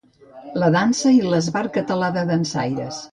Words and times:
La 0.61 0.69
dansa 0.75 1.11
i 1.15 1.19
l'Esbart 1.33 1.69
Català 1.77 2.09
de 2.17 2.25
Dansaires. 2.31 2.99